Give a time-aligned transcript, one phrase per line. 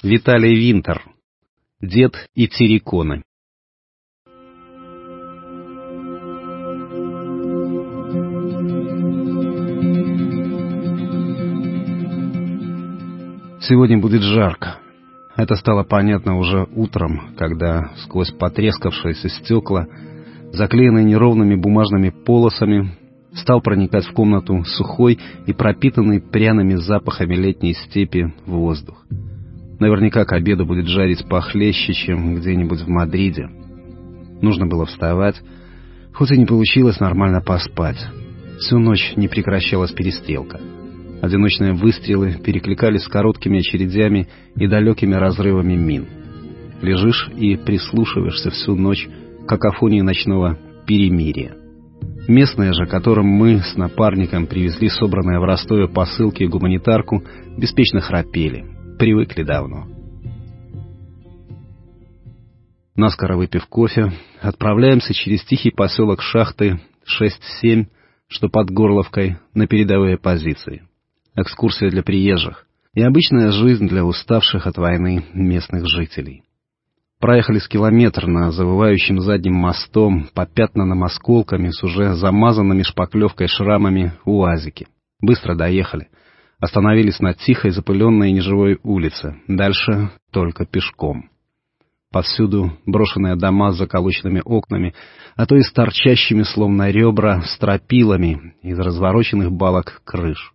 [0.00, 1.02] Виталий Винтер.
[1.80, 3.24] Дед и терриконы.
[13.60, 14.78] Сегодня будет жарко.
[15.36, 19.88] Это стало понятно уже утром, когда сквозь потрескавшиеся стекла,
[20.52, 22.96] заклеенные неровными бумажными полосами,
[23.34, 25.18] стал проникать в комнату сухой
[25.48, 29.04] и пропитанный пряными запахами летней степи воздух.
[29.78, 33.48] Наверняка к обеду будет жарить похлеще, чем где-нибудь в Мадриде.
[34.42, 35.40] Нужно было вставать,
[36.12, 37.98] хоть и не получилось нормально поспать.
[38.58, 40.60] Всю ночь не прекращалась перестрелка.
[41.22, 46.06] Одиночные выстрелы перекликались с короткими очередями и далекими разрывами мин.
[46.82, 49.08] Лежишь и прислушиваешься всю ночь
[49.44, 51.54] к какофонии ночного перемирия.
[52.28, 57.22] Местные же, которым мы с напарником привезли собранные в Ростове посылки и гуманитарку,
[57.56, 58.77] беспечно храпели.
[58.98, 59.86] Привыкли давно.
[62.96, 67.86] Наскоро выпив кофе, отправляемся через тихий поселок Шахты 6-7,
[68.26, 70.82] что под Горловкой, на передовые позиции.
[71.36, 76.42] Экскурсия для приезжих и обычная жизнь для уставших от войны местных жителей.
[77.20, 84.14] Проехали с километр на завывающим задним мостом, по пятнанным осколками с уже замазанными шпаклевкой шрамами
[84.24, 84.88] уазики.
[85.20, 86.08] Быстро доехали.
[86.60, 89.36] Остановились на тихой, запыленной неживой улице.
[89.46, 91.30] Дальше только пешком.
[92.10, 94.94] Повсюду брошенные дома с заколоченными окнами,
[95.36, 100.52] а то и с торчащими, словно ребра, стропилами из развороченных балок крыш.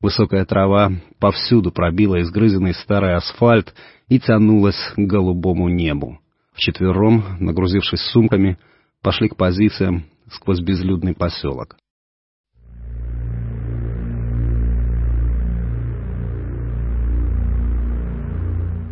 [0.00, 3.72] Высокая трава повсюду пробила изгрызенный старый асфальт
[4.08, 6.18] и тянулась к голубому небу.
[6.52, 8.58] Вчетвером, нагрузившись сумками,
[9.00, 11.76] пошли к позициям сквозь безлюдный поселок.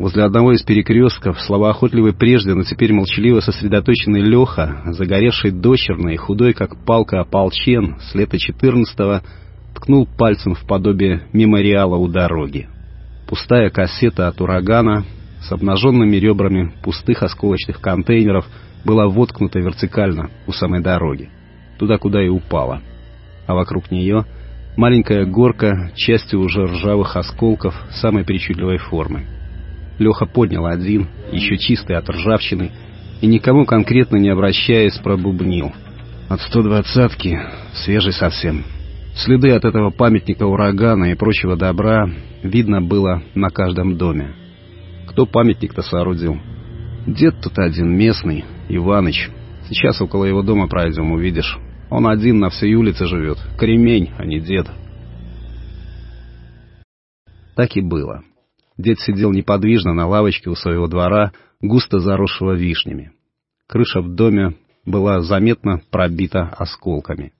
[0.01, 6.75] Возле одного из перекрестков, словоохотливый прежде, но теперь молчаливо сосредоточенный Леха, загоревший дочерный, худой как
[6.87, 9.21] палка ополчен, с лета четырнадцатого,
[9.75, 12.67] ткнул пальцем в подобие мемориала у дороги.
[13.29, 15.05] Пустая кассета от урагана
[15.39, 18.47] с обнаженными ребрами пустых осколочных контейнеров
[18.83, 21.29] была воткнута вертикально у самой дороги,
[21.77, 22.81] туда, куда и упала.
[23.45, 24.25] А вокруг нее
[24.77, 29.27] маленькая горка, частью уже ржавых осколков самой причудливой формы.
[30.01, 32.71] Леха поднял один, еще чистый от ржавчины,
[33.21, 35.71] и никому конкретно не обращаясь, пробубнил.
[36.27, 37.39] От 120-ки,
[37.75, 38.63] свежий совсем.
[39.15, 42.09] Следы от этого памятника урагана и прочего добра
[42.41, 44.33] видно было на каждом доме.
[45.07, 46.39] Кто памятник-то соорудил?
[47.05, 49.29] Дед тут один местный, Иваныч.
[49.69, 51.59] Сейчас около его дома пройдем, увидишь.
[51.91, 53.37] Он один на всей улице живет.
[53.59, 54.67] Кремень, а не дед.
[57.55, 58.23] Так и было.
[58.81, 61.31] Дед сидел неподвижно на лавочке у своего двора,
[61.61, 63.11] густо заросшего вишнями.
[63.67, 64.55] Крыша в доме
[64.85, 67.33] была заметно пробита осколками.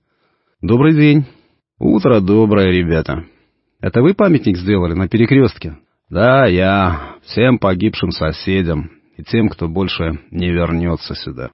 [0.61, 1.25] «Добрый день!»
[1.79, 3.25] «Утро доброе, ребята.
[3.81, 5.77] Это вы памятник сделали на перекрестке?»
[6.09, 7.15] «Да, я.
[7.23, 11.49] Всем погибшим соседям и тем, кто больше не вернется сюда».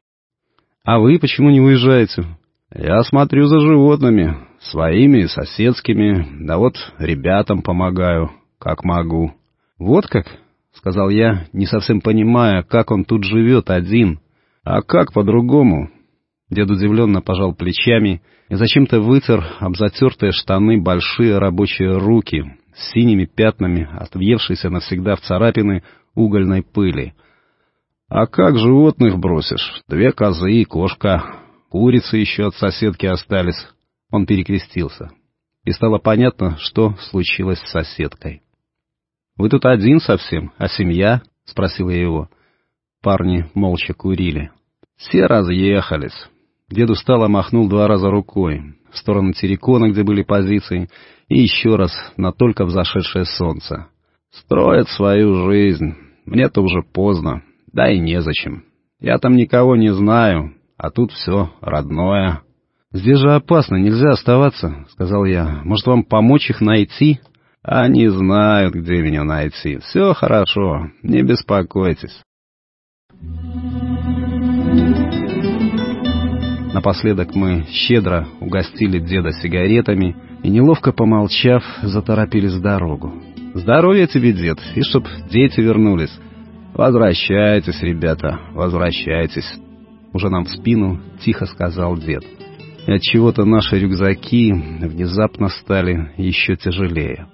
[0.83, 2.25] «А вы почему не уезжаете?»
[2.75, 9.33] «Я смотрю за животными, своими и соседскими, да вот ребятам помогаю, как могу».
[9.79, 10.25] «Вот как?»—
[10.73, 14.19] сказал я, не совсем понимая, как он тут живет один.
[14.63, 15.89] «А как по-другому?»
[16.49, 22.43] Дед удивленно пожал плечами и зачем-то вытер об затертые штаны большие рабочие руки
[22.73, 25.83] с синими пятнами, отвъевшиеся навсегда в царапины
[26.15, 27.13] угольной пыли.
[28.09, 29.81] «А как животных бросишь?
[29.87, 31.23] Две козы и кошка.
[31.69, 33.67] Курицы еще от соседки остались».
[34.09, 35.11] Он перекрестился.
[35.65, 38.41] И стало понятно, что случилось с соседкой.
[39.37, 42.29] «Вы тут один совсем, а семья?»— спросил я его.
[43.03, 44.51] Парни молча курили.
[44.97, 46.27] «Все разъехались.
[46.69, 50.89] Дед устало махнул два раза рукой, в сторону Терекона, где были позиции,
[51.29, 53.87] и еще раз на только взошедшее солнце.
[54.31, 55.93] «Строят свою жизнь.
[56.25, 57.43] Мне-то уже поздно.
[57.71, 58.65] Да и незачем.
[58.99, 62.41] Я там никого не знаю, а тут все родное».
[62.91, 65.61] «Здесь же опасно, нельзя оставаться»,— сказал я.
[65.63, 67.19] «Может, вам помочь их найти?»
[67.63, 69.79] «Они знают, где меня найти.
[69.79, 72.21] Все хорошо, не беспокойтесь».
[76.73, 83.13] Напоследок мы щедро угостили деда сигаретами и, неловко помолчав, заторопились дорогу.
[83.55, 86.15] «Здоровья тебе, дед, и чтоб дети вернулись!»
[86.73, 89.59] «Возвращайтесь, ребята, возвращайтесь!»
[90.13, 92.23] Уже нам в спину тихо сказал дед.
[92.85, 97.27] И от чего то наши рюкзаки внезапно стали еще тяжелее.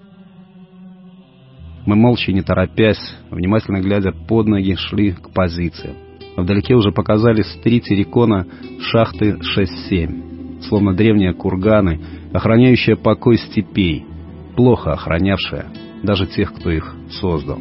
[1.85, 5.95] Мы молча, не торопясь, внимательно глядя под ноги, шли к позициям.
[6.37, 8.47] Вдалеке уже показались три террикона
[8.79, 12.01] шахты 6-7, словно древние курганы,
[12.33, 14.05] охраняющие покой степей,
[14.55, 15.65] плохо охранявшие
[16.03, 17.59] даже тех, кто их создал.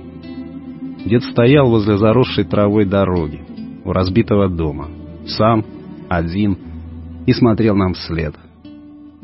[1.04, 3.40] Дед стоял возле заросшей травой дороги,
[3.84, 4.88] у разбитого дома,
[5.26, 5.64] сам,
[6.08, 6.58] один,
[7.26, 8.34] и смотрел нам вслед.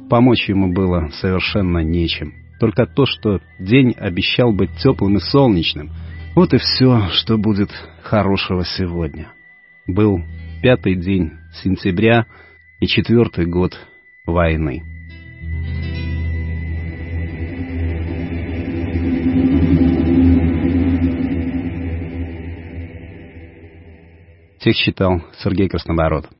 [0.08, 2.32] Помочь ему было совершенно нечем.
[2.58, 5.90] Только то, что день обещал быть теплым и солнечным.
[6.34, 7.70] Вот и все, что будет
[8.02, 9.32] хорошего сегодня.
[9.86, 10.20] Был
[10.62, 11.32] пятый день
[11.62, 12.26] сентября
[12.80, 13.78] и четвертый год
[14.26, 14.82] войны.
[24.60, 26.37] Текст читал Сергей Краснобород.